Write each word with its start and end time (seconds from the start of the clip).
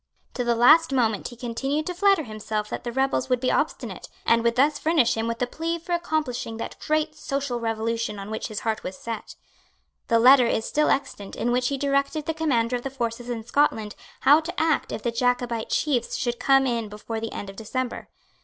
To 0.33 0.43
the 0.43 0.55
last 0.55 0.91
moment 0.91 1.27
he 1.27 1.35
continued 1.35 1.85
to 1.85 1.93
flatter 1.93 2.23
himself 2.23 2.69
that 2.69 2.83
the 2.83 2.91
rebels 2.91 3.29
would 3.29 3.39
be 3.39 3.51
obstinate, 3.51 4.09
and 4.25 4.43
would 4.43 4.55
thus 4.55 4.79
furnish 4.79 5.13
him 5.13 5.27
with 5.27 5.39
a 5.43 5.45
plea 5.45 5.77
for 5.77 5.91
accomplishing 5.91 6.57
that 6.57 6.75
great 6.79 7.13
social 7.13 7.59
revolution 7.59 8.17
on 8.17 8.31
which 8.31 8.47
his 8.47 8.61
heart 8.61 8.81
was 8.83 8.97
set. 8.97 9.35
The 10.07 10.17
letter 10.17 10.47
is 10.47 10.65
still 10.65 10.89
extant 10.89 11.35
in 11.35 11.51
which 11.51 11.67
he 11.67 11.77
directed 11.77 12.25
the 12.25 12.33
commander 12.33 12.75
of 12.77 12.81
the 12.81 12.89
forces 12.89 13.29
in 13.29 13.43
Scotland 13.43 13.93
how 14.21 14.39
to 14.39 14.59
act 14.59 14.91
if 14.91 15.03
the 15.03 15.11
Jacobite 15.11 15.69
chiefs 15.69 16.15
should 16.15 16.33
not 16.39 16.47
come 16.47 16.65
in 16.65 16.89
before 16.89 17.19
the 17.19 17.31
end 17.33 17.51
of 17.51 17.55
December. 17.55 18.09